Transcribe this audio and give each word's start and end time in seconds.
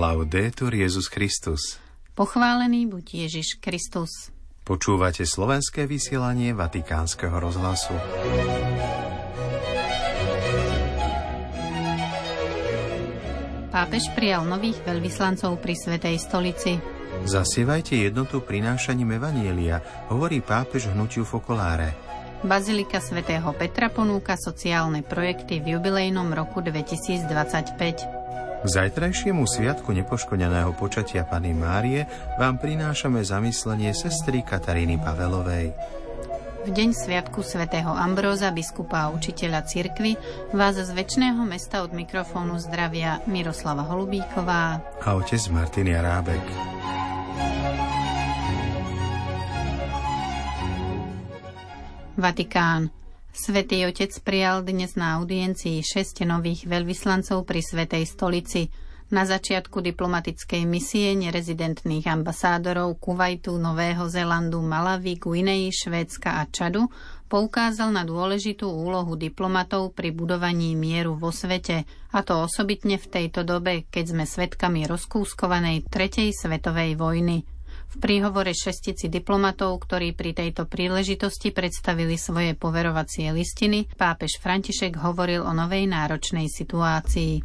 Laudetur 0.00 0.72
Jezus 0.72 1.12
Christus. 1.12 1.76
Pochválený 2.16 2.88
buď 2.88 3.28
Ježiš 3.28 3.60
Kristus. 3.60 4.32
Počúvate 4.64 5.28
slovenské 5.28 5.84
vysielanie 5.84 6.56
Vatikánskeho 6.56 7.36
rozhlasu. 7.36 7.92
Pápež 13.68 14.08
prijal 14.16 14.48
nových 14.48 14.80
veľvyslancov 14.88 15.60
pri 15.60 15.76
Svetej 15.76 16.16
stolici. 16.16 16.80
Zasievajte 17.28 18.00
jednotu 18.00 18.40
prinášaním 18.40 19.20
Evanielia, 19.20 19.84
hovorí 20.08 20.40
pápež 20.40 20.88
hnutiu 20.96 21.28
Fokoláre. 21.28 21.92
Bazilika 22.40 23.04
svätého 23.04 23.52
Petra 23.52 23.92
ponúka 23.92 24.32
sociálne 24.40 25.04
projekty 25.04 25.60
v 25.60 25.76
jubilejnom 25.76 26.32
roku 26.32 26.64
2025. 26.64 28.19
K 28.60 28.68
zajtrajšiemu 28.68 29.48
sviatku 29.48 29.88
nepoškodeného 29.88 30.76
počatia 30.76 31.24
Pany 31.24 31.56
Márie 31.56 32.04
vám 32.36 32.60
prinášame 32.60 33.24
zamyslenie 33.24 33.96
sestry 33.96 34.44
Kataríny 34.44 35.00
Pavelovej. 35.00 35.72
V 36.60 36.68
deň 36.68 36.92
sviatku 36.92 37.40
svätého 37.40 37.88
Ambróza, 37.88 38.52
biskupa 38.52 39.08
a 39.08 39.12
učiteľa 39.16 39.64
cirkvy, 39.64 40.12
vás 40.52 40.76
z 40.76 40.92
väčšného 40.92 41.40
mesta 41.48 41.80
od 41.80 41.96
mikrofónu 41.96 42.60
zdravia 42.60 43.24
Miroslava 43.24 43.80
Holubíková 43.80 44.84
a 45.00 45.08
otec 45.16 45.40
Martin 45.48 45.88
Jarábek. 45.88 46.44
Vatikán. 52.20 52.99
Svetý 53.30 53.86
Otec 53.86 54.10
prijal 54.26 54.66
dnes 54.66 54.98
na 54.98 55.22
audiencii 55.22 55.86
šesť 55.86 56.26
nových 56.26 56.66
veľvyslancov 56.66 57.46
pri 57.46 57.62
Svetej 57.62 58.02
stolici. 58.02 58.66
Na 59.14 59.22
začiatku 59.22 59.78
diplomatickej 59.78 60.66
misie 60.66 61.14
nerezidentných 61.14 62.10
ambasádorov 62.10 62.98
Kuwaitu, 62.98 63.54
Nového 63.54 64.10
Zelandu, 64.10 64.58
Malavy, 64.62 65.18
Guinei, 65.18 65.70
Švédska 65.70 66.42
a 66.42 66.46
Čadu 66.50 66.90
poukázal 67.30 67.94
na 67.94 68.02
dôležitú 68.02 68.66
úlohu 68.66 69.14
diplomatov 69.14 69.94
pri 69.94 70.10
budovaní 70.10 70.74
mieru 70.74 71.14
vo 71.14 71.30
svete, 71.30 71.86
a 72.10 72.26
to 72.26 72.50
osobitne 72.50 72.98
v 72.98 73.06
tejto 73.06 73.46
dobe, 73.46 73.86
keď 73.94 74.04
sme 74.10 74.24
svedkami 74.26 74.90
rozkúskovanej 74.90 75.86
Tretej 75.86 76.34
svetovej 76.34 76.98
vojny. 76.98 77.46
V 77.90 77.98
príhovore 77.98 78.54
šestici 78.54 79.10
diplomatov, 79.10 79.82
ktorí 79.82 80.14
pri 80.14 80.30
tejto 80.30 80.70
príležitosti 80.70 81.50
predstavili 81.50 82.14
svoje 82.14 82.54
poverovacie 82.54 83.34
listiny, 83.34 83.90
pápež 83.98 84.38
František 84.38 84.94
hovoril 85.02 85.42
o 85.42 85.50
novej 85.50 85.90
náročnej 85.90 86.46
situácii. 86.46 87.42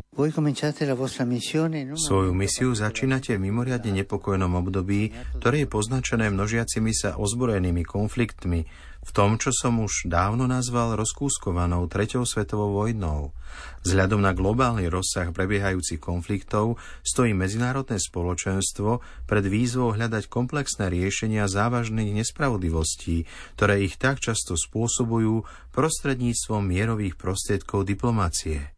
Svoju 1.98 2.32
misiu 2.38 2.70
začínate 2.78 3.34
v 3.36 3.44
mimoriadne 3.50 3.92
nepokojnom 4.06 4.54
období, 4.62 5.10
ktoré 5.42 5.66
je 5.66 5.68
poznačené 5.68 6.30
množiacimi 6.30 6.94
sa 6.94 7.18
ozbrojenými 7.18 7.82
konfliktmi, 7.82 8.70
v 9.06 9.12
tom, 9.14 9.38
čo 9.38 9.54
som 9.54 9.78
už 9.86 10.10
dávno 10.10 10.50
nazval 10.50 10.98
rozkúskovanou 10.98 11.86
Treťou 11.86 12.26
svetovou 12.26 12.74
vojnou. 12.74 13.38
Vzhľadom 13.86 14.18
na 14.18 14.34
globálny 14.34 14.90
rozsah 14.90 15.30
prebiehajúcich 15.30 16.02
konfliktov 16.02 16.82
stojí 17.06 17.38
medzinárodné 17.38 18.02
spoločenstvo 18.02 19.06
pred 19.30 19.46
výzvou 19.46 19.94
hľadať 19.94 20.26
komplexné 20.26 20.90
riešenia 20.90 21.46
závažných 21.46 22.18
nespravodlivostí, 22.18 23.30
ktoré 23.54 23.86
ich 23.86 24.02
tak 24.02 24.18
často 24.18 24.58
spôsobujú 24.58 25.46
prostredníctvom 25.70 26.66
mierových 26.66 27.14
prostriedkov 27.14 27.86
diplomácie. 27.86 28.74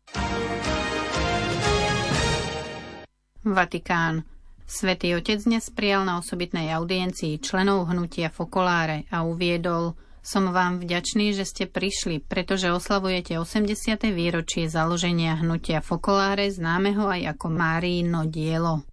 Vatikán. 3.48 4.28
Svetý 4.68 5.16
Otec 5.16 5.40
dnes 5.48 5.72
prijal 5.72 6.04
na 6.04 6.20
osobitnej 6.20 6.76
audiencii 6.76 7.40
členov 7.40 7.88
hnutia 7.88 8.28
Fokoláre 8.28 9.08
a 9.08 9.24
uviedol– 9.24 9.96
som 10.28 10.52
vám 10.52 10.84
vďačný, 10.84 11.32
že 11.32 11.48
ste 11.48 11.72
prišli, 11.72 12.20
pretože 12.20 12.68
oslavujete 12.68 13.40
80. 13.40 14.12
výročie 14.12 14.68
založenia 14.68 15.40
hnutia 15.40 15.80
Fokoláre, 15.80 16.52
známeho 16.52 17.08
aj 17.08 17.40
ako 17.40 17.48
Márino 17.48 18.28
dielo. 18.28 18.84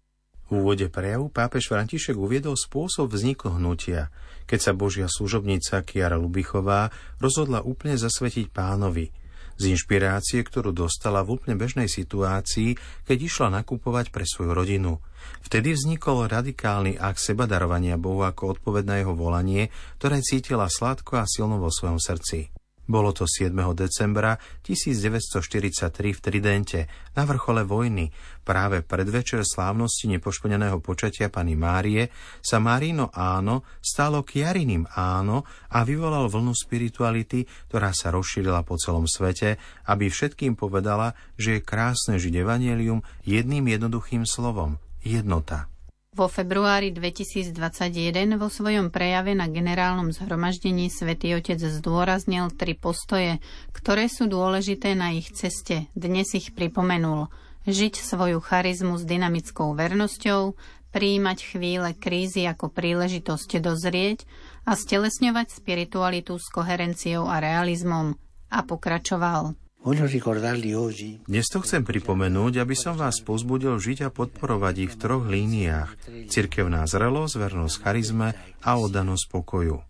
V 0.46 0.62
úvode 0.62 0.86
prejavu 0.86 1.34
pápež 1.34 1.66
František 1.66 2.14
uviedol 2.14 2.54
spôsob 2.54 3.10
vzniku 3.10 3.50
hnutia, 3.50 4.14
keď 4.46 4.58
sa 4.62 4.72
Božia 4.78 5.10
služobnica 5.10 5.82
Kiara 5.82 6.14
Lubichová 6.14 6.94
rozhodla 7.18 7.66
úplne 7.66 7.98
zasvetiť 7.98 8.54
pánovi– 8.54 9.10
z 9.60 9.74
inšpirácie, 9.74 10.42
ktorú 10.42 10.74
dostala 10.74 11.22
v 11.22 11.38
úplne 11.38 11.54
bežnej 11.58 11.86
situácii, 11.86 12.74
keď 13.06 13.18
išla 13.18 13.48
nakupovať 13.62 14.10
pre 14.10 14.26
svoju 14.26 14.56
rodinu. 14.56 14.98
Vtedy 15.44 15.76
vznikol 15.76 16.26
radikálny 16.28 16.96
akt 16.96 17.20
seba 17.20 17.44
darovania 17.44 18.00
Bohu 18.00 18.24
ako 18.24 18.58
odpoveď 18.58 18.84
na 18.84 18.96
jeho 19.00 19.14
volanie, 19.16 19.72
ktoré 20.00 20.20
cítila 20.20 20.68
sladko 20.68 21.20
a 21.20 21.28
silno 21.28 21.60
vo 21.60 21.68
svojom 21.68 22.00
srdci. 22.00 22.63
Bolo 22.84 23.16
to 23.16 23.24
7. 23.24 23.52
decembra 23.72 24.36
1943 24.60 25.88
v 26.12 26.20
Tridente, 26.20 26.80
na 27.16 27.24
vrchole 27.24 27.64
vojny. 27.64 28.12
Práve 28.44 28.84
predvečer 28.84 29.40
slávnosti 29.40 30.04
nepoškodeného 30.12 30.84
počatia 30.84 31.32
pani 31.32 31.56
Márie 31.56 32.12
sa 32.44 32.60
Marino 32.60 33.08
áno 33.16 33.64
stalo 33.80 34.20
kiariným 34.20 34.84
áno 34.92 35.48
a 35.72 35.80
vyvolal 35.80 36.28
vlnu 36.28 36.52
spirituality, 36.52 37.48
ktorá 37.72 37.96
sa 37.96 38.12
rozšírila 38.12 38.60
po 38.68 38.76
celom 38.76 39.08
svete, 39.08 39.56
aby 39.88 40.12
všetkým 40.12 40.52
povedala, 40.52 41.16
že 41.40 41.58
je 41.58 41.66
krásne 41.66 42.20
žiť 42.20 42.34
evanelium 42.44 43.00
jedným 43.24 43.64
jednoduchým 43.72 44.28
slovom– 44.28 44.76
jednota. 45.04 45.73
Vo 46.14 46.30
februári 46.30 46.94
2021 46.94 48.38
vo 48.38 48.46
svojom 48.46 48.94
prejave 48.94 49.34
na 49.34 49.50
generálnom 49.50 50.14
zhromaždení 50.14 50.86
svätý 50.86 51.34
Otec 51.34 51.58
zdôraznil 51.58 52.54
tri 52.54 52.78
postoje, 52.78 53.42
ktoré 53.74 54.06
sú 54.06 54.30
dôležité 54.30 54.94
na 54.94 55.10
ich 55.10 55.34
ceste. 55.34 55.90
Dnes 55.90 56.30
ich 56.38 56.54
pripomenul. 56.54 57.34
Žiť 57.66 57.98
svoju 57.98 58.38
charizmu 58.38 58.94
s 58.94 59.02
dynamickou 59.02 59.74
vernosťou, 59.74 60.54
príjmať 60.94 61.38
chvíle 61.50 61.90
krízy 61.98 62.46
ako 62.46 62.70
príležitosť 62.70 63.58
dozrieť 63.58 64.22
a 64.70 64.78
stelesňovať 64.78 65.50
spiritualitu 65.50 66.38
s 66.38 66.46
koherenciou 66.46 67.26
a 67.26 67.42
realizmom. 67.42 68.14
A 68.54 68.62
pokračoval. 68.62 69.58
Dnes 69.84 71.44
to 71.52 71.60
chcem 71.60 71.84
pripomenúť, 71.84 72.56
aby 72.56 72.72
som 72.72 72.96
vás 72.96 73.20
pozbudil 73.20 73.76
žiť 73.76 74.08
a 74.08 74.10
podporovať 74.10 74.74
ich 74.80 74.92
v 74.96 74.96
troch 74.96 75.28
líniách. 75.28 76.24
Cirkevná 76.32 76.88
zrelosť, 76.88 77.36
vernosť 77.36 77.84
charizme 77.84 78.32
a 78.64 78.70
oddanosť 78.80 79.24
pokoju. 79.28 79.84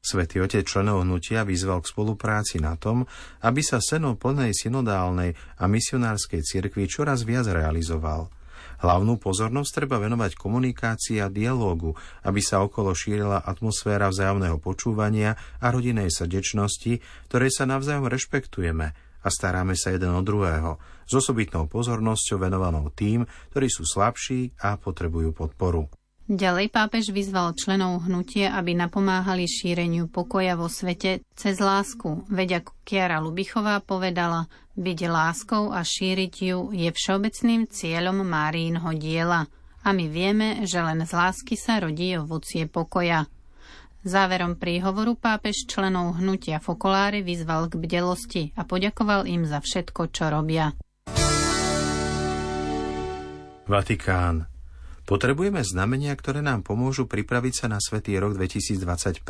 Svetý 0.00 0.40
otec 0.40 0.64
členov 0.64 1.04
hnutia 1.04 1.44
vyzval 1.44 1.84
k 1.84 1.92
spolupráci 1.92 2.56
na 2.56 2.80
tom, 2.80 3.04
aby 3.44 3.60
sa 3.60 3.84
seno 3.84 4.16
plnej 4.16 4.56
synodálnej 4.56 5.36
a 5.60 5.68
misionárskej 5.68 6.40
cirkvi 6.40 6.88
čoraz 6.88 7.28
viac 7.28 7.44
realizoval. 7.44 8.32
Hlavnú 8.80 9.20
pozornosť 9.20 9.84
treba 9.84 10.00
venovať 10.00 10.40
komunikácii 10.40 11.20
a 11.20 11.28
dialógu, 11.28 11.92
aby 12.24 12.40
sa 12.40 12.64
okolo 12.64 12.96
šírila 12.96 13.44
atmosféra 13.44 14.08
vzájomného 14.08 14.56
počúvania 14.56 15.36
a 15.60 15.68
rodinej 15.68 16.08
srdečnosti, 16.08 17.04
ktoré 17.28 17.52
sa 17.52 17.68
navzájom 17.68 18.08
rešpektujeme 18.08 19.03
a 19.24 19.28
staráme 19.32 19.72
sa 19.72 19.96
jeden 19.96 20.12
o 20.12 20.20
druhého, 20.20 20.76
s 21.08 21.12
osobitnou 21.16 21.64
pozornosťou 21.66 22.36
venovanou 22.36 22.92
tým, 22.92 23.24
ktorí 23.56 23.72
sú 23.72 23.88
slabší 23.88 24.52
a 24.60 24.76
potrebujú 24.76 25.32
podporu. 25.32 25.88
Ďalej 26.24 26.72
pápež 26.72 27.12
vyzval 27.12 27.52
členov 27.52 28.08
hnutia, 28.08 28.56
aby 28.56 28.72
napomáhali 28.72 29.44
šíreniu 29.44 30.08
pokoja 30.08 30.56
vo 30.56 30.72
svete 30.72 31.20
cez 31.36 31.60
lásku, 31.60 32.24
veď 32.32 32.64
ako 32.64 32.72
Kiara 32.80 33.20
Lubichová 33.20 33.84
povedala, 33.84 34.48
byť 34.72 34.98
láskou 35.04 35.68
a 35.68 35.84
šíriť 35.84 36.34
ju 36.40 36.72
je 36.72 36.88
všeobecným 36.88 37.68
cieľom 37.68 38.24
Márínho 38.24 38.88
diela. 38.96 39.52
A 39.84 39.92
my 39.92 40.08
vieme, 40.08 40.64
že 40.64 40.80
len 40.80 41.04
z 41.04 41.12
lásky 41.12 41.60
sa 41.60 41.76
rodí 41.76 42.16
ovocie 42.16 42.64
pokoja. 42.72 43.28
Záverom 44.04 44.60
príhovoru 44.60 45.16
pápež 45.16 45.64
členov 45.64 46.20
hnutia 46.20 46.60
Fokoláry 46.60 47.24
vyzval 47.24 47.72
k 47.72 47.80
bdelosti 47.80 48.42
a 48.52 48.68
poďakoval 48.68 49.24
im 49.24 49.48
za 49.48 49.64
všetko, 49.64 50.12
čo 50.12 50.28
robia. 50.28 50.76
Vatikán. 53.64 54.53
Potrebujeme 55.04 55.60
znamenia, 55.60 56.16
ktoré 56.16 56.40
nám 56.40 56.64
pomôžu 56.64 57.04
pripraviť 57.04 57.52
sa 57.52 57.66
na 57.68 57.76
Svetý 57.76 58.16
rok 58.16 58.40
2025 58.40 59.20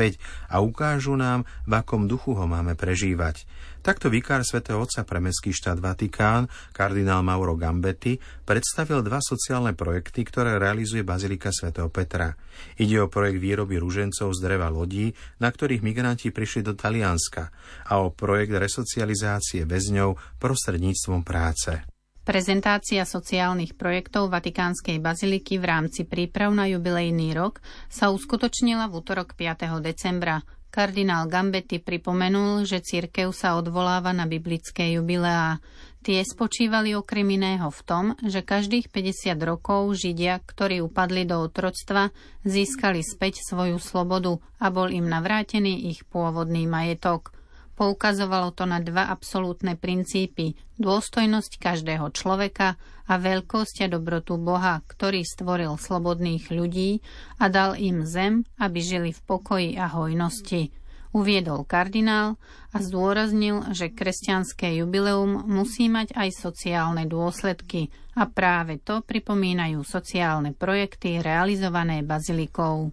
a 0.46 0.62
ukážu 0.62 1.18
nám, 1.18 1.42
v 1.66 1.72
akom 1.74 2.06
duchu 2.06 2.30
ho 2.38 2.46
máme 2.46 2.78
prežívať. 2.78 3.42
Takto 3.82 4.06
vikár 4.06 4.46
svätého 4.46 4.78
Otca 4.78 5.02
pre 5.02 5.18
Mestský 5.18 5.50
štát 5.50 5.82
Vatikán, 5.82 6.46
kardinál 6.70 7.26
Mauro 7.26 7.58
Gambetti, 7.58 8.22
predstavil 8.46 9.02
dva 9.02 9.18
sociálne 9.18 9.74
projekty, 9.74 10.22
ktoré 10.22 10.62
realizuje 10.62 11.02
Bazilika 11.02 11.50
svätého 11.50 11.90
Petra. 11.90 12.38
Ide 12.78 13.02
o 13.02 13.10
projekt 13.10 13.42
výroby 13.42 13.76
ružencov 13.82 14.30
z 14.30 14.38
dreva 14.40 14.70
lodí, 14.70 15.10
na 15.42 15.50
ktorých 15.50 15.82
migranti 15.82 16.30
prišli 16.30 16.64
do 16.64 16.78
Talianska 16.78 17.50
a 17.90 17.98
o 17.98 18.14
projekt 18.14 18.54
resocializácie 18.56 19.66
väzňov 19.66 20.38
prostredníctvom 20.38 21.26
práce. 21.26 21.93
Prezentácia 22.24 23.04
sociálnych 23.04 23.76
projektov 23.76 24.32
Vatikánskej 24.32 24.96
baziliky 24.96 25.60
v 25.60 25.68
rámci 25.68 26.08
príprav 26.08 26.56
na 26.56 26.64
jubilejný 26.64 27.36
rok 27.36 27.60
sa 27.92 28.08
uskutočnila 28.08 28.88
v 28.88 28.96
útorok 28.96 29.36
5. 29.36 29.84
decembra. 29.84 30.40
Kardinál 30.72 31.28
Gambetti 31.28 31.84
pripomenul, 31.84 32.64
že 32.64 32.80
církev 32.80 33.28
sa 33.28 33.60
odvoláva 33.60 34.16
na 34.16 34.24
biblické 34.24 34.96
jubileá. 34.96 35.60
Tie 36.00 36.16
spočívali 36.24 36.96
okrem 36.96 37.28
iného 37.28 37.68
v 37.68 37.80
tom, 37.84 38.04
že 38.24 38.40
každých 38.40 38.88
50 38.88 39.36
rokov 39.44 39.92
Židia, 39.92 40.40
ktorí 40.40 40.80
upadli 40.80 41.28
do 41.28 41.44
otroctva, 41.44 42.08
získali 42.40 43.04
späť 43.04 43.44
svoju 43.44 43.76
slobodu 43.76 44.40
a 44.64 44.72
bol 44.72 44.88
im 44.88 45.04
navrátený 45.04 45.92
ich 45.92 46.08
pôvodný 46.08 46.64
majetok. 46.64 47.36
Poukazovalo 47.74 48.54
to 48.54 48.70
na 48.70 48.78
dva 48.78 49.10
absolútne 49.10 49.74
princípy. 49.74 50.54
Dôstojnosť 50.78 51.58
každého 51.58 52.06
človeka 52.14 52.78
a 53.10 53.14
veľkosť 53.18 53.84
a 53.84 53.86
dobrotu 53.90 54.38
Boha, 54.38 54.78
ktorý 54.86 55.26
stvoril 55.26 55.74
slobodných 55.74 56.54
ľudí 56.54 57.02
a 57.42 57.50
dal 57.50 57.74
im 57.74 58.06
zem, 58.06 58.46
aby 58.62 58.78
žili 58.78 59.10
v 59.10 59.20
pokoji 59.26 59.70
a 59.74 59.90
hojnosti. 59.90 60.70
Uviedol 61.14 61.62
kardinál 61.62 62.38
a 62.74 62.82
zdôraznil, 62.82 63.70
že 63.70 63.94
kresťanské 63.94 64.82
jubileum 64.82 65.46
musí 65.46 65.86
mať 65.86 66.10
aj 66.14 66.30
sociálne 66.34 67.06
dôsledky 67.06 67.90
a 68.18 68.26
práve 68.26 68.82
to 68.82 69.02
pripomínajú 69.02 69.82
sociálne 69.86 70.54
projekty 70.54 71.22
realizované 71.22 72.02
bazilikou. 72.02 72.90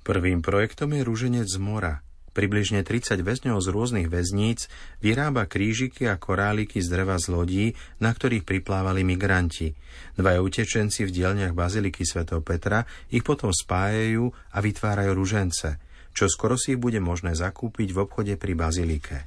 Prvým 0.00 0.40
projektom 0.40 0.96
je 0.96 1.04
Rúženec 1.04 1.44
z 1.44 1.60
mora– 1.60 2.00
Približne 2.36 2.84
30 2.84 3.24
väzňov 3.24 3.58
z 3.58 3.68
rôznych 3.72 4.08
väzníc 4.12 4.68
vyrába 5.00 5.48
krížiky 5.48 6.06
a 6.06 6.20
koráliky 6.20 6.78
z 6.78 6.88
dreva 6.92 7.16
z 7.16 7.26
lodí, 7.32 7.66
na 7.98 8.12
ktorých 8.12 8.44
priplávali 8.44 9.02
migranti. 9.02 9.72
Dvaja 10.14 10.44
utečenci 10.44 11.08
v 11.08 11.14
dielniach 11.14 11.56
Baziliky 11.56 12.04
Sv. 12.04 12.28
Petra 12.44 12.84
ich 13.10 13.24
potom 13.24 13.50
spájajú 13.50 14.30
a 14.54 14.58
vytvárajú 14.60 15.12
ružence, 15.16 15.80
čo 16.12 16.28
skoro 16.30 16.54
si 16.60 16.76
ich 16.76 16.80
bude 16.80 17.00
možné 17.00 17.34
zakúpiť 17.34 17.90
v 17.90 17.98
obchode 18.04 18.34
pri 18.36 18.52
Bazilike. 18.54 19.18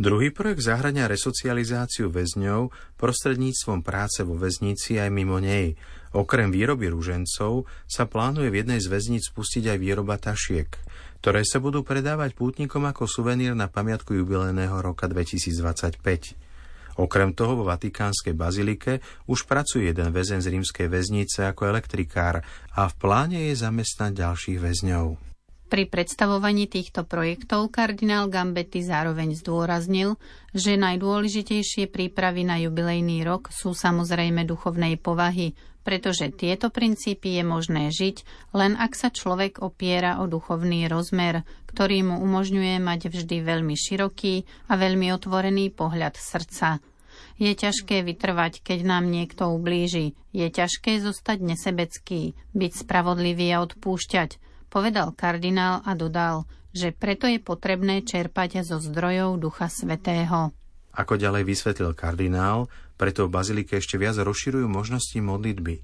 Druhý 0.00 0.32
projekt 0.32 0.64
zahrania 0.64 1.04
resocializáciu 1.12 2.08
väzňov 2.08 2.72
prostredníctvom 2.96 3.84
práce 3.84 4.24
vo 4.24 4.32
väznici 4.32 4.96
aj 4.96 5.12
mimo 5.12 5.36
nej. 5.36 5.76
Okrem 6.16 6.48
výroby 6.48 6.88
ružencov 6.88 7.68
sa 7.84 8.08
plánuje 8.08 8.48
v 8.48 8.64
jednej 8.64 8.80
z 8.80 8.88
väzníc 8.88 9.28
spustiť 9.28 9.68
aj 9.68 9.76
výroba 9.76 10.16
tašiek 10.16 10.72
ktoré 11.20 11.44
sa 11.44 11.60
budú 11.60 11.84
predávať 11.84 12.32
pútnikom 12.32 12.88
ako 12.88 13.04
suvenír 13.04 13.52
na 13.52 13.68
pamiatku 13.68 14.16
jubilejného 14.16 14.80
roka 14.80 15.04
2025. 15.04 16.00
Okrem 16.96 17.36
toho 17.36 17.60
vo 17.60 17.64
Vatikánskej 17.68 18.32
bazilike 18.32 19.04
už 19.28 19.44
pracuje 19.44 19.92
jeden 19.92 20.10
väzen 20.16 20.40
z 20.40 20.52
rímskej 20.52 20.88
väznice 20.88 21.44
ako 21.48 21.70
elektrikár 21.76 22.40
a 22.72 22.82
v 22.88 22.94
pláne 22.96 23.52
je 23.52 23.54
zamestnať 23.56 24.16
ďalších 24.16 24.58
väzňov. 24.58 25.30
Pri 25.70 25.86
predstavovaní 25.86 26.66
týchto 26.66 27.06
projektov 27.06 27.70
kardinál 27.70 28.26
Gambetti 28.26 28.82
zároveň 28.82 29.38
zdôraznil, 29.38 30.18
že 30.50 30.74
najdôležitejšie 30.74 31.86
prípravy 31.86 32.42
na 32.42 32.58
jubilejný 32.58 33.22
rok 33.22 33.54
sú 33.54 33.70
samozrejme 33.70 34.42
duchovnej 34.42 34.98
povahy, 34.98 35.54
pretože 35.86 36.32
tieto 36.34 36.68
princípy 36.68 37.40
je 37.40 37.44
možné 37.44 37.90
žiť, 37.90 38.22
len 38.56 38.76
ak 38.76 38.92
sa 38.96 39.08
človek 39.08 39.64
opiera 39.64 40.20
o 40.20 40.28
duchovný 40.28 40.86
rozmer, 40.86 41.42
ktorý 41.70 42.06
mu 42.06 42.16
umožňuje 42.20 42.76
mať 42.82 43.10
vždy 43.12 43.36
veľmi 43.40 43.74
široký 43.76 44.46
a 44.68 44.76
veľmi 44.76 45.10
otvorený 45.14 45.72
pohľad 45.72 46.18
srdca. 46.20 46.78
Je 47.40 47.52
ťažké 47.56 48.04
vytrvať, 48.04 48.60
keď 48.60 48.84
nám 48.84 49.08
niekto 49.08 49.48
ublíži. 49.48 50.12
Je 50.36 50.46
ťažké 50.52 51.00
zostať 51.00 51.40
nesebecký, 51.40 52.36
byť 52.52 52.72
spravodlivý 52.84 53.56
a 53.56 53.64
odpúšťať– 53.64 54.30
povedal 54.70 55.10
kardinál 55.12 55.82
a 55.82 55.98
dodal, 55.98 56.46
že 56.70 56.94
preto 56.94 57.26
je 57.26 57.42
potrebné 57.42 58.06
čerpať 58.06 58.62
zo 58.62 58.78
zdrojov 58.78 59.42
Ducha 59.42 59.66
Svetého. 59.66 60.54
Ako 60.94 61.18
ďalej 61.18 61.42
vysvetlil 61.42 61.90
kardinál, 61.98 62.70
preto 63.00 63.24
v 63.24 63.32
Bazilike 63.32 63.80
ešte 63.80 63.96
viac 63.96 64.20
rozširujú 64.20 64.68
možnosti 64.68 65.16
modlitby. 65.16 65.80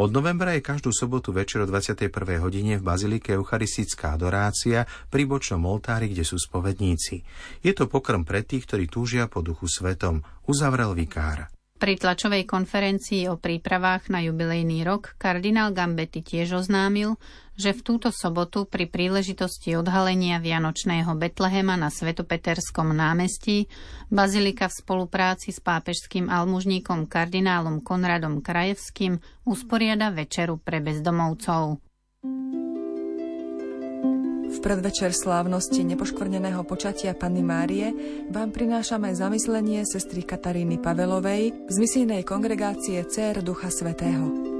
Od 0.00 0.08
novembra 0.08 0.56
je 0.56 0.64
každú 0.64 0.90
sobotu 0.96 1.30
večer 1.30 1.62
o 1.62 1.68
21. 1.68 2.08
hodine 2.40 2.80
v 2.80 2.82
Bazilike 2.82 3.36
eucharistická 3.36 4.16
adorácia 4.16 4.88
pri 5.12 5.28
bočnom 5.28 5.60
oltári, 5.68 6.08
kde 6.08 6.24
sú 6.24 6.40
spovedníci. 6.40 7.22
Je 7.60 7.72
to 7.76 7.86
pokrm 7.86 8.24
pre 8.24 8.42
tých, 8.42 8.64
ktorí 8.64 8.88
túžia 8.88 9.28
po 9.28 9.44
duchu 9.44 9.68
svetom, 9.68 10.24
uzavrel 10.48 10.96
vikár. 10.96 11.52
Pri 11.78 12.00
tlačovej 12.00 12.48
konferencii 12.48 13.28
o 13.28 13.36
prípravách 13.36 14.08
na 14.08 14.24
jubilejný 14.24 14.88
rok 14.88 15.20
kardinál 15.20 15.70
Gambetti 15.70 16.24
tiež 16.24 16.64
oznámil, 16.64 17.20
že 17.54 17.70
v 17.70 17.80
túto 17.80 18.10
sobotu 18.10 18.66
pri 18.66 18.90
príležitosti 18.90 19.78
odhalenia 19.78 20.42
Vianočného 20.42 21.14
Betlehema 21.14 21.78
na 21.78 21.88
Svetopeterskom 21.90 22.90
námestí 22.90 23.70
Bazilika 24.10 24.66
v 24.66 24.78
spolupráci 24.82 25.54
s 25.54 25.62
pápežským 25.62 26.26
almužníkom 26.26 27.06
kardinálom 27.06 27.82
Konradom 27.82 28.42
Krajevským 28.42 29.22
usporiada 29.46 30.10
večeru 30.10 30.58
pre 30.58 30.82
bezdomovcov. 30.82 31.78
V 34.54 34.62
predvečer 34.62 35.10
slávnosti 35.10 35.82
nepoškvrneného 35.82 36.62
počatia 36.62 37.10
Panny 37.10 37.42
Márie 37.42 37.90
vám 38.30 38.54
prinášame 38.54 39.10
zamyslenie 39.10 39.82
sestry 39.82 40.22
Kataríny 40.22 40.78
Pavelovej 40.78 41.66
z 41.66 41.76
misijnej 41.82 42.22
kongregácie 42.22 43.02
Cér 43.10 43.42
Ducha 43.42 43.74
Svetého. 43.74 44.53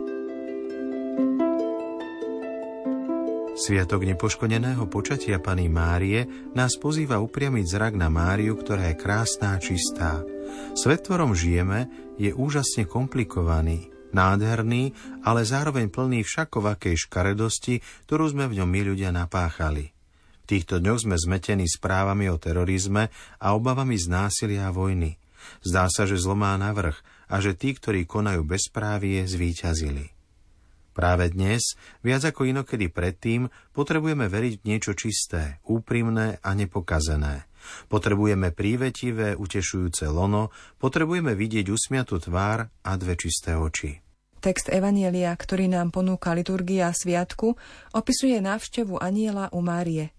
Sviatok 3.64 4.04
nepoškodeného 4.04 4.84
počatia 4.92 5.40
Pany 5.40 5.72
Márie 5.72 6.52
nás 6.52 6.76
pozýva 6.76 7.16
upriamiť 7.16 7.64
zrak 7.64 7.92
na 7.96 8.12
Máriu, 8.12 8.60
ktorá 8.60 8.92
je 8.92 9.00
krásná 9.00 9.56
a 9.56 9.62
čistá. 9.62 10.20
Svet, 10.76 11.00
ktorom 11.00 11.32
žijeme, 11.32 11.88
je 12.20 12.36
úžasne 12.36 12.84
komplikovaný, 12.84 13.88
nádherný, 14.12 14.92
ale 15.24 15.48
zároveň 15.48 15.88
plný 15.88 16.28
všakovakej 16.28 17.08
škaredosti, 17.08 17.80
ktorú 18.04 18.36
sme 18.36 18.52
v 18.52 18.60
ňom 18.60 18.68
my 18.68 18.80
ľudia 18.92 19.08
napáchali. 19.16 19.96
V 20.44 20.44
týchto 20.44 20.84
dňoch 20.84 21.08
sme 21.08 21.16
zmetení 21.16 21.64
správami 21.64 22.28
o 22.28 22.36
terorizme 22.36 23.08
a 23.40 23.56
obavami 23.56 23.96
z 23.96 24.12
násilia 24.12 24.68
a 24.68 24.76
vojny. 24.76 25.16
Zdá 25.64 25.88
sa, 25.88 26.04
že 26.04 26.20
zlo 26.20 26.36
má 26.36 26.52
navrh 26.60 27.00
a 27.32 27.40
že 27.40 27.56
tí, 27.56 27.72
ktorí 27.72 28.04
konajú 28.04 28.44
bezprávie, 28.44 29.24
zvíťazili. 29.24 30.13
Práve 30.94 31.26
dnes, 31.34 31.74
viac 32.06 32.22
ako 32.22 32.46
inokedy 32.46 32.86
predtým, 32.86 33.50
potrebujeme 33.74 34.30
veriť 34.30 34.62
v 34.62 34.66
niečo 34.70 34.94
čisté, 34.94 35.58
úprimné 35.66 36.38
a 36.38 36.50
nepokazené. 36.54 37.50
Potrebujeme 37.90 38.54
prívetivé, 38.54 39.34
utešujúce 39.34 40.06
lono, 40.06 40.54
potrebujeme 40.78 41.34
vidieť 41.34 41.66
usmiatú 41.66 42.22
tvár 42.22 42.70
a 42.70 42.90
dve 42.94 43.18
čisté 43.18 43.58
oči. 43.58 43.98
Text 44.38 44.70
Evanielia, 44.70 45.34
ktorý 45.34 45.66
nám 45.72 45.90
ponúka 45.90 46.30
liturgia 46.30 46.94
sviatku, 46.94 47.58
opisuje 47.96 48.38
návštevu 48.38 49.00
aniela 49.00 49.50
u 49.50 49.64
Márie. 49.64 50.14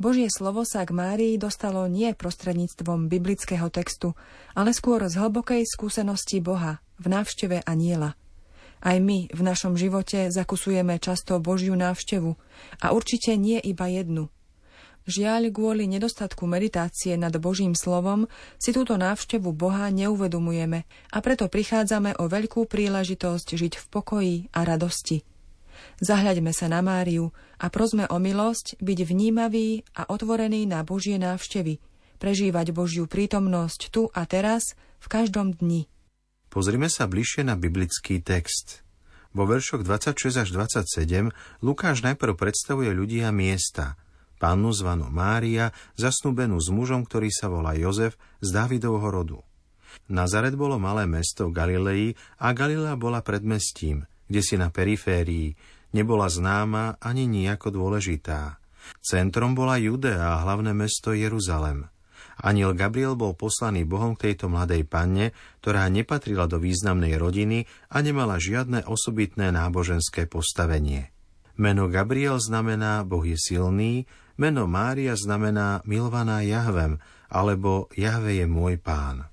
Božie 0.00 0.32
slovo 0.32 0.64
sa 0.64 0.84
k 0.88 0.96
Márii 0.96 1.34
dostalo 1.36 1.88
nie 1.88 2.12
prostredníctvom 2.16 3.12
biblického 3.12 3.68
textu, 3.68 4.16
ale 4.56 4.72
skôr 4.72 5.04
z 5.08 5.20
hlbokej 5.20 5.64
skúsenosti 5.68 6.40
Boha 6.40 6.80
v 6.96 7.06
návšteve 7.12 7.64
aniela. 7.68 8.16
Aj 8.86 9.02
my 9.02 9.26
v 9.34 9.40
našom 9.42 9.74
živote 9.74 10.30
zakusujeme 10.30 11.02
často 11.02 11.42
Božiu 11.42 11.74
návštevu 11.74 12.30
a 12.78 12.86
určite 12.94 13.34
nie 13.34 13.58
iba 13.58 13.90
jednu– 13.90 14.30
Žiaľ, 15.06 15.54
kvôli 15.54 15.86
nedostatku 15.86 16.50
meditácie 16.50 17.14
nad 17.14 17.30
Božím 17.38 17.78
slovom 17.78 18.26
si 18.58 18.74
túto 18.74 18.98
návštevu 18.98 19.54
Boha 19.54 19.86
neuvedomujeme 19.94 20.82
a 21.14 21.18
preto 21.22 21.46
prichádzame 21.46 22.18
o 22.18 22.26
veľkú 22.26 22.66
príležitosť 22.66 23.54
žiť 23.54 23.72
v 23.78 23.84
pokoji 23.86 24.36
a 24.50 24.66
radosti. 24.66 25.22
Zahľaďme 26.02 26.50
sa 26.50 26.66
na 26.66 26.82
Máriu 26.82 27.30
a 27.62 27.70
prosme 27.70 28.10
o 28.10 28.18
milosť 28.18 28.82
byť 28.82 28.98
vnímavý 29.06 29.86
a 29.94 30.10
otvorený 30.10 30.66
na 30.66 30.82
Božie 30.82 31.22
návštevy, 31.22 31.78
prežívať 32.18 32.74
Božiu 32.74 33.06
prítomnosť 33.06 33.94
tu 33.94 34.10
a 34.10 34.26
teraz, 34.26 34.74
v 34.98 35.06
každom 35.06 35.54
dni. 35.54 35.86
Pozrime 36.56 36.88
sa 36.88 37.04
bližšie 37.04 37.44
na 37.44 37.52
biblický 37.52 38.24
text. 38.24 38.80
Vo 39.36 39.44
veršoch 39.44 39.84
26 39.84 40.40
až 40.40 40.48
27 40.48 41.28
Lukáš 41.60 42.00
najprv 42.00 42.32
predstavuje 42.32 42.96
ľudí 42.96 43.20
a 43.20 43.28
miesta– 43.28 44.00
pannu 44.40 44.72
zvanú 44.72 45.08
Mária, 45.12 45.72
zasnúbenú 45.96 46.60
s 46.60 46.72
mužom, 46.72 47.04
ktorý 47.04 47.28
sa 47.32 47.52
volá 47.52 47.76
Jozef 47.76 48.16
z 48.40 48.48
Dávidovho 48.52 49.08
rodu. 49.08 49.38
Nazaret 50.12 50.52
bolo 50.56 50.76
malé 50.76 51.08
mesto 51.08 51.48
v 51.48 51.56
Galilei 51.56 52.04
a 52.36 52.52
Galilea 52.52 53.00
bola 53.00 53.24
predmestím, 53.24 54.04
kde 54.28 54.40
si 54.44 54.54
na 54.60 54.68
periférii, 54.68 55.56
nebola 55.96 56.28
známa 56.28 57.00
ani 57.00 57.24
nejako 57.24 57.72
dôležitá. 57.72 58.60
Centrom 59.04 59.56
bola 59.56 59.80
Judea 59.80 60.40
a 60.40 60.40
hlavné 60.44 60.76
mesto 60.76 61.16
Jeruzalem. 61.16 61.88
Aniel 62.36 62.76
Gabriel 62.76 63.16
bol 63.16 63.32
poslaný 63.32 63.88
Bohom 63.88 64.12
k 64.12 64.32
tejto 64.32 64.52
mladej 64.52 64.84
panne, 64.84 65.32
ktorá 65.64 65.88
nepatrila 65.88 66.44
do 66.44 66.60
významnej 66.60 67.16
rodiny 67.16 67.64
a 67.88 68.04
nemala 68.04 68.36
žiadne 68.36 68.84
osobitné 68.84 69.52
náboženské 69.52 70.28
postavenie. 70.28 71.12
Meno 71.56 71.88
Gabriel 71.88 72.36
znamená 72.36 73.00
Boh 73.08 73.24
je 73.24 73.40
silný, 73.40 74.04
meno 74.36 74.68
Mária 74.68 75.16
znamená 75.16 75.80
milovaná 75.88 76.44
Jahvem, 76.44 77.00
alebo 77.32 77.88
Jahve 77.96 78.44
je 78.44 78.46
môj 78.46 78.76
pán. 78.76 79.32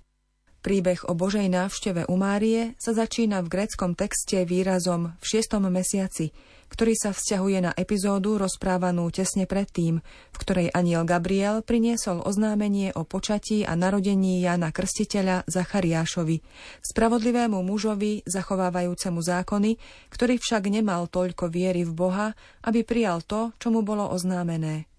Príbeh 0.63 1.03
o 1.11 1.13
Božej 1.13 1.51
návšteve 1.51 2.07
u 2.07 2.15
Márie 2.15 2.71
sa 2.79 2.95
začína 2.95 3.43
v 3.43 3.51
gréckom 3.51 3.99
texte 3.99 4.47
výrazom 4.47 5.11
v 5.19 5.25
šiestom 5.27 5.67
mesiaci, 5.67 6.31
ktorý 6.71 6.95
sa 6.95 7.11
vzťahuje 7.11 7.67
na 7.67 7.71
epizódu 7.75 8.39
rozprávanú 8.39 9.11
tesne 9.11 9.43
predtým, 9.43 9.99
v 9.99 10.37
ktorej 10.39 10.71
aniel 10.71 11.03
Gabriel 11.03 11.67
priniesol 11.67 12.23
oznámenie 12.23 12.95
o 12.95 13.03
počatí 13.03 13.67
a 13.67 13.75
narodení 13.75 14.39
Jana 14.39 14.71
Krstiteľa 14.71 15.43
Zachariášovi, 15.51 16.39
spravodlivému 16.79 17.59
mužovi 17.59 18.23
zachovávajúcemu 18.23 19.19
zákony, 19.19 19.71
ktorý 20.15 20.39
však 20.39 20.63
nemal 20.71 21.11
toľko 21.11 21.51
viery 21.51 21.83
v 21.83 21.91
Boha, 21.91 22.31
aby 22.63 22.87
prijal 22.87 23.19
to, 23.27 23.51
čo 23.59 23.67
mu 23.67 23.83
bolo 23.83 24.07
oznámené. 24.15 24.92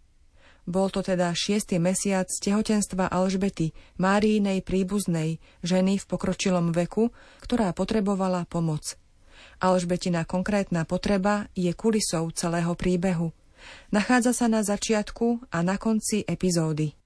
Bol 0.64 0.88
to 0.88 1.04
teda 1.04 1.28
šiestý 1.36 1.76
mesiac 1.76 2.24
tehotenstva 2.24 3.12
Alžbety, 3.12 3.76
Máriinej 4.00 4.64
príbuznej, 4.64 5.36
ženy 5.60 6.00
v 6.00 6.04
pokročilom 6.08 6.72
veku, 6.72 7.12
ktorá 7.44 7.76
potrebovala 7.76 8.48
pomoc. 8.48 8.96
Alžbetina 9.60 10.24
konkrétna 10.24 10.88
potreba 10.88 11.52
je 11.52 11.68
kulisou 11.76 12.32
celého 12.32 12.72
príbehu. 12.72 13.36
Nachádza 13.92 14.32
sa 14.32 14.46
na 14.48 14.64
začiatku 14.64 15.52
a 15.52 15.60
na 15.60 15.76
konci 15.76 16.24
epizódy. 16.24 16.96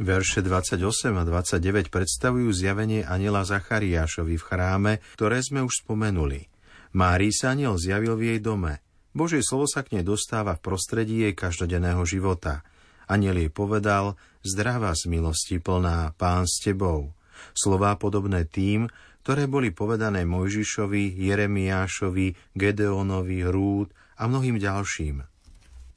Verše 0.00 0.40
28 0.40 0.80
a 1.12 1.24
29 1.26 1.92
predstavujú 1.92 2.48
zjavenie 2.54 3.04
aniela 3.04 3.42
Zachariášovi 3.42 4.38
v 4.38 4.46
chráme, 4.46 4.92
ktoré 5.18 5.42
sme 5.42 5.60
už 5.66 5.84
spomenuli. 5.84 6.46
Márii 6.94 7.34
sa 7.34 7.52
aniel 7.52 7.74
zjavil 7.76 8.16
v 8.16 8.34
jej 8.34 8.40
dome. 8.40 8.80
Božie 9.10 9.42
slovo 9.42 9.66
sa 9.66 9.82
k 9.82 9.98
nej 9.98 10.04
dostáva 10.06 10.56
v 10.56 10.62
prostredí 10.62 11.26
jej 11.26 11.34
každodenného 11.34 12.06
života– 12.06 12.62
Aniel 13.10 13.42
jej 13.42 13.50
povedal, 13.50 14.14
zdravá 14.46 14.94
z 14.94 15.10
milosti 15.10 15.58
plná, 15.58 16.14
pán 16.14 16.46
s 16.46 16.62
tebou. 16.62 17.10
Slová 17.58 17.98
podobné 17.98 18.46
tým, 18.46 18.86
ktoré 19.26 19.50
boli 19.50 19.74
povedané 19.74 20.22
Mojžišovi, 20.22 21.18
Jeremiášovi, 21.18 22.54
Gedeonovi, 22.54 23.42
Rúd 23.50 23.90
a 24.14 24.30
mnohým 24.30 24.62
ďalším. 24.62 25.26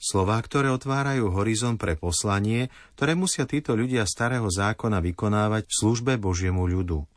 Slová, 0.02 0.42
ktoré 0.44 0.68
otvárajú 0.74 1.32
horizont 1.32 1.80
pre 1.80 1.96
poslanie, 1.96 2.68
ktoré 3.00 3.16
musia 3.16 3.48
títo 3.48 3.78
ľudia 3.78 4.04
starého 4.04 4.50
zákona 4.52 5.00
vykonávať 5.00 5.70
v 5.70 5.78
službe 5.80 6.20
Božiemu 6.20 6.68
ľudu. 6.68 7.08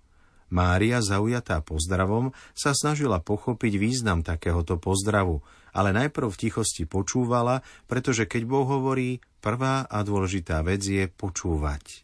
Mária, 0.54 1.02
zaujatá 1.02 1.58
pozdravom, 1.66 2.30
sa 2.54 2.70
snažila 2.70 3.18
pochopiť 3.18 3.72
význam 3.74 4.22
takéhoto 4.22 4.78
pozdravu, 4.78 5.42
ale 5.74 5.90
najprv 5.90 6.30
v 6.30 6.40
tichosti 6.46 6.86
počúvala, 6.86 7.66
pretože 7.90 8.30
keď 8.30 8.46
Boh 8.46 8.62
hovorí, 8.62 9.18
prvá 9.46 9.86
a 9.86 10.02
dôležitá 10.02 10.58
vec 10.66 10.82
je 10.82 11.06
počúvať. 11.06 12.02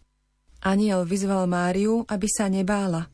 Aniel 0.62 1.02
vyzval 1.02 1.50
Máriu, 1.50 2.06
aby 2.06 2.30
sa 2.30 2.46
nebála. 2.46 3.11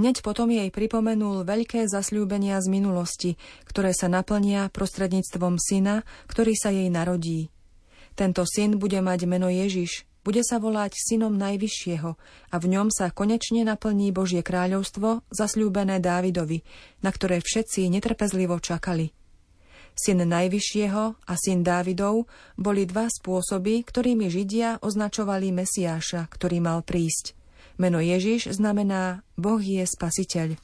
Hneď 0.00 0.24
potom 0.24 0.48
jej 0.48 0.72
pripomenul 0.72 1.44
veľké 1.44 1.84
zasľúbenia 1.84 2.56
z 2.64 2.72
minulosti, 2.72 3.30
ktoré 3.68 3.92
sa 3.92 4.08
naplnia 4.08 4.72
prostredníctvom 4.72 5.60
syna, 5.60 6.08
ktorý 6.24 6.56
sa 6.56 6.72
jej 6.72 6.88
narodí. 6.88 7.52
Tento 8.16 8.48
syn 8.48 8.80
bude 8.80 8.96
mať 9.04 9.28
meno 9.28 9.52
Ježiš, 9.52 10.08
bude 10.24 10.40
sa 10.40 10.56
volať 10.56 10.96
synom 10.96 11.36
Najvyššieho 11.36 12.10
a 12.50 12.56
v 12.56 12.66
ňom 12.66 12.88
sa 12.88 13.12
konečne 13.12 13.62
naplní 13.62 14.10
Božie 14.10 14.40
kráľovstvo 14.40 15.22
zasľúbené 15.28 16.00
Dávidovi, 16.00 16.64
na 17.04 17.12
ktoré 17.12 17.44
všetci 17.44 17.92
netrpezlivo 17.92 18.56
čakali. 18.58 19.12
Syn 19.96 20.28
Najvyššieho 20.28 21.04
a 21.24 21.32
syn 21.40 21.64
Dávidov 21.64 22.28
boli 22.60 22.84
dva 22.84 23.08
spôsoby, 23.08 23.80
ktorými 23.80 24.28
Židia 24.28 24.84
označovali 24.84 25.50
Mesiáša, 25.56 26.28
ktorý 26.28 26.60
mal 26.60 26.84
prísť. 26.84 27.32
Meno 27.80 27.98
Ježiš 28.04 28.52
znamená 28.54 29.24
Boh 29.40 29.58
je 29.58 29.80
spasiteľ. 29.82 30.60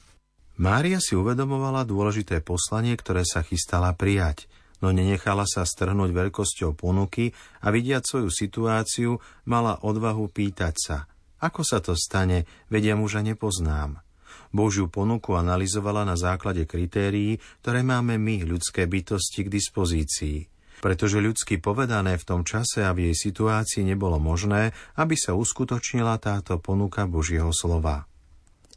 Mária 0.61 1.01
si 1.01 1.17
uvedomovala 1.17 1.81
dôležité 1.81 2.45
poslanie, 2.45 2.93
ktoré 2.93 3.25
sa 3.25 3.41
chystala 3.41 3.91
prijať– 3.97 4.45
no 4.83 4.91
nenechala 4.91 5.47
sa 5.47 5.63
strhnúť 5.63 6.11
veľkosťou 6.11 6.75
ponuky 6.75 7.31
a 7.63 7.71
vidiať 7.71 8.03
svoju 8.03 8.27
situáciu, 8.27 9.15
mala 9.47 9.79
odvahu 9.79 10.27
pýtať 10.27 10.75
sa, 10.75 10.97
ako 11.39 11.63
sa 11.63 11.79
to 11.79 11.95
stane, 11.95 12.43
vedia 12.67 12.99
muža 12.99 13.23
nepoznám. 13.23 14.03
Božiu 14.53 14.85
ponuku 14.85 15.33
analyzovala 15.33 16.05
na 16.05 16.13
základe 16.13 16.69
kritérií, 16.69 17.41
ktoré 17.65 17.81
máme 17.81 18.21
my, 18.21 18.45
ľudské 18.45 18.85
bytosti, 18.85 19.49
k 19.49 19.49
dispozícii. 19.49 20.37
Pretože 20.79 21.17
ľudsky 21.17 21.57
povedané 21.57 22.21
v 22.21 22.27
tom 22.27 22.41
čase 22.45 22.85
a 22.85 22.93
v 22.93 23.09
jej 23.09 23.15
situácii 23.17 23.81
nebolo 23.81 24.21
možné, 24.21 24.71
aby 24.93 25.17
sa 25.17 25.33
uskutočnila 25.33 26.21
táto 26.21 26.61
ponuka 26.61 27.09
Božieho 27.09 27.49
slova. 27.49 28.05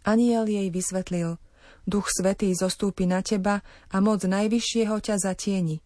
Aniel 0.07 0.49
jej 0.49 0.73
vysvetlil, 0.73 1.37
Duch 1.87 2.11
Svetý 2.11 2.51
zostúpi 2.51 3.07
na 3.07 3.23
teba 3.23 3.63
a 3.91 3.97
moc 4.03 4.27
Najvyššieho 4.27 4.99
ťa 4.99 5.23
zatieni. 5.23 5.79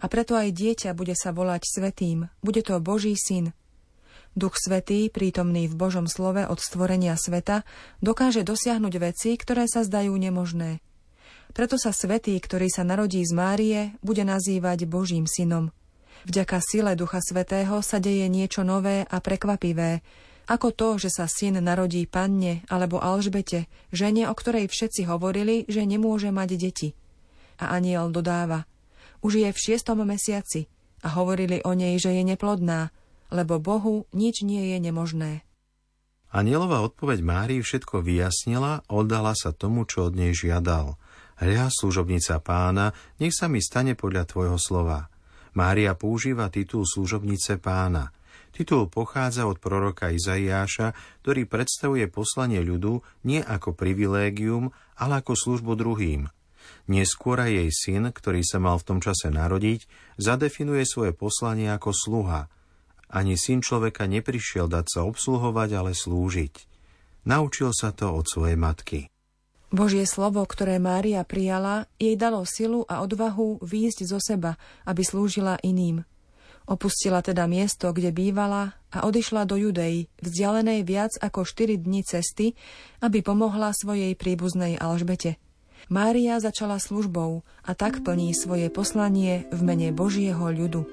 A 0.00 0.08
preto 0.08 0.32
aj 0.32 0.48
dieťa 0.48 0.96
bude 0.96 1.12
sa 1.12 1.34
volať 1.34 1.62
Svetým, 1.68 2.28
bude 2.40 2.64
to 2.64 2.80
Boží 2.80 3.12
syn. 3.18 3.52
Duch 4.32 4.56
Svetý, 4.56 5.12
prítomný 5.12 5.68
v 5.68 5.76
Božom 5.76 6.08
slove 6.08 6.44
od 6.48 6.56
stvorenia 6.56 7.20
sveta, 7.20 7.68
dokáže 8.00 8.42
dosiahnuť 8.42 8.94
veci, 9.00 9.36
ktoré 9.36 9.68
sa 9.68 9.84
zdajú 9.84 10.16
nemožné. 10.16 10.80
Preto 11.52 11.76
sa 11.76 11.92
Svetý, 11.92 12.36
ktorý 12.40 12.72
sa 12.72 12.84
narodí 12.84 13.20
z 13.20 13.32
Márie, 13.36 13.80
bude 14.00 14.24
nazývať 14.24 14.88
Božím 14.88 15.28
synom. 15.28 15.68
Vďaka 16.24 16.58
sile 16.64 16.96
Ducha 16.96 17.20
Svetého 17.20 17.84
sa 17.84 18.00
deje 18.00 18.24
niečo 18.32 18.64
nové 18.64 19.04
a 19.04 19.16
prekvapivé, 19.20 20.00
ako 20.48 20.74
to, 20.74 20.88
že 20.98 21.12
sa 21.12 21.30
syn 21.30 21.60
narodí 21.62 22.08
panne 22.08 22.64
alebo 22.72 22.98
Alžbete, 22.98 23.68
žene, 23.94 24.26
o 24.26 24.34
ktorej 24.34 24.66
všetci 24.66 25.06
hovorili, 25.06 25.68
že 25.68 25.84
nemôže 25.84 26.32
mať 26.32 26.50
deti. 26.56 26.88
A 27.62 27.76
aniel 27.76 28.08
dodáva– 28.08 28.64
už 29.22 29.38
je 29.38 29.48
v 29.54 29.62
šiestom 29.62 30.02
mesiaci 30.02 30.66
a 31.06 31.14
hovorili 31.14 31.62
o 31.62 31.72
nej, 31.78 31.94
že 31.96 32.10
je 32.10 32.22
neplodná, 32.26 32.90
lebo 33.32 33.56
Bohu 33.56 34.04
nič 34.12 34.44
nie 34.44 34.76
je 34.76 34.78
nemožné. 34.78 35.32
Anielová 36.28 36.84
odpoveď 36.84 37.24
Márii 37.24 37.60
všetko 37.64 38.04
vyjasnila, 38.04 38.84
oddala 38.88 39.32
sa 39.32 39.56
tomu, 39.56 39.88
čo 39.88 40.12
od 40.12 40.16
nej 40.16 40.36
žiadal. 40.36 40.96
Hľa, 41.40 41.72
služobnica 41.72 42.40
pána, 42.44 42.92
nech 43.16 43.32
sa 43.32 43.48
mi 43.48 43.64
stane 43.64 43.96
podľa 43.96 44.28
tvojho 44.28 44.58
slova. 44.60 45.08
Mária 45.56 45.96
používa 45.96 46.48
titul 46.48 46.84
služobnice 46.84 47.60
pána. 47.60 48.12
Titul 48.52 48.88
pochádza 48.88 49.48
od 49.48 49.60
proroka 49.60 50.12
Izaiáša, 50.12 50.92
ktorý 51.24 51.48
predstavuje 51.48 52.04
poslanie 52.12 52.60
ľudu 52.60 53.00
nie 53.24 53.40
ako 53.40 53.72
privilégium, 53.72 54.72
ale 55.00 55.24
ako 55.24 55.32
službu 55.32 55.72
druhým– 55.76 56.28
Neskôr 56.90 57.38
jej 57.46 57.70
syn, 57.70 58.10
ktorý 58.10 58.42
sa 58.42 58.58
mal 58.58 58.78
v 58.78 58.86
tom 58.86 58.98
čase 58.98 59.30
narodiť, 59.30 59.86
zadefinuje 60.18 60.82
svoje 60.82 61.14
poslanie 61.14 61.70
ako 61.70 61.94
sluha. 61.94 62.50
Ani 63.12 63.36
syn 63.36 63.60
človeka 63.60 64.08
neprišiel 64.08 64.72
dať 64.72 64.86
sa 64.88 65.00
obsluhovať, 65.04 65.70
ale 65.76 65.92
slúžiť. 65.92 66.54
Naučil 67.28 67.70
sa 67.76 67.92
to 67.92 68.08
od 68.08 68.24
svojej 68.24 68.56
matky. 68.56 69.12
Božie 69.72 70.04
slovo, 70.04 70.44
ktoré 70.44 70.76
Mária 70.76 71.24
prijala, 71.24 71.88
jej 71.96 72.12
dalo 72.16 72.44
silu 72.44 72.84
a 72.88 73.00
odvahu 73.00 73.60
výjsť 73.64 73.98
zo 74.04 74.20
seba, 74.20 74.60
aby 74.84 75.00
slúžila 75.00 75.56
iným. 75.64 76.04
Opustila 76.68 77.24
teda 77.24 77.48
miesto, 77.48 77.90
kde 77.90 78.12
bývala 78.12 78.76
a 78.92 79.04
odišla 79.08 79.48
do 79.48 79.56
Judei, 79.56 80.12
vzdialenej 80.20 80.80
viac 80.84 81.12
ako 81.18 81.44
4 81.44 81.80
dni 81.80 82.04
cesty, 82.04 82.54
aby 83.00 83.24
pomohla 83.24 83.72
svojej 83.74 84.12
príbuznej 84.14 84.76
Alžbete. 84.76 85.40
Mária 85.90 86.38
začala 86.38 86.78
službou 86.78 87.42
a 87.66 87.70
tak 87.74 88.06
plní 88.06 88.30
svoje 88.36 88.70
poslanie 88.70 89.50
v 89.50 89.60
mene 89.66 89.88
Božieho 89.90 90.52
ľudu. 90.52 90.86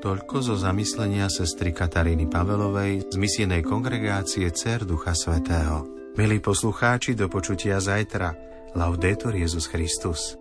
Toľko 0.00 0.40
zo 0.40 0.56
zamyslenia 0.56 1.28
sestry 1.28 1.76
Kataríny 1.76 2.24
Pavelovej 2.24 3.12
z 3.12 3.16
misijnej 3.20 3.60
kongregácie 3.60 4.48
Cer 4.48 4.88
Ducha 4.88 5.12
Svetého. 5.12 5.84
Milí 6.16 6.40
poslucháči, 6.40 7.12
do 7.12 7.28
počutia 7.28 7.76
zajtra. 7.84 8.32
Laudetur 8.72 9.36
Jezus 9.36 9.68
Christus. 9.68 10.40